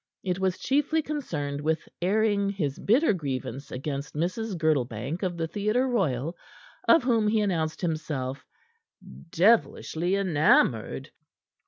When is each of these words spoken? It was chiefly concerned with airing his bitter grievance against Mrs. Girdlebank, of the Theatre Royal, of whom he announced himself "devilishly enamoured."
It 0.23 0.39
was 0.39 0.57
chiefly 0.57 1.03
concerned 1.03 1.61
with 1.61 1.87
airing 2.01 2.49
his 2.49 2.79
bitter 2.79 3.13
grievance 3.13 3.69
against 3.69 4.15
Mrs. 4.15 4.57
Girdlebank, 4.57 5.21
of 5.21 5.37
the 5.37 5.47
Theatre 5.47 5.87
Royal, 5.87 6.35
of 6.87 7.03
whom 7.03 7.27
he 7.27 7.39
announced 7.39 7.81
himself 7.81 8.43
"devilishly 9.31 10.15
enamoured." 10.15 11.11